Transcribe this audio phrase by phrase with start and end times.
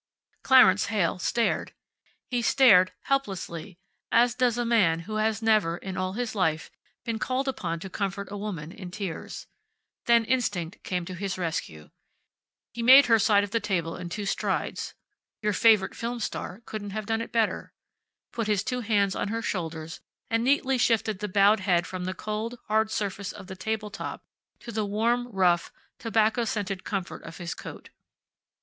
[0.41, 1.73] Clarence Heyl stared.
[2.25, 3.77] He stared, helplessly,
[4.11, 6.71] as does a man who has never, in all his life,
[7.05, 9.45] been called upon to comfort a woman in tears.
[10.05, 11.91] Then instinct came to his rescue.
[12.73, 14.95] He made her side of the table in two strides
[15.39, 17.71] (your favorite film star couldn't have done it better),
[18.31, 19.99] put his two hands on her shoulders
[20.31, 24.25] and neatly shifted the bowed head from the cold, hard surface of the table top
[24.61, 27.91] to the warm, rough, tobacco scented comfort of his coat.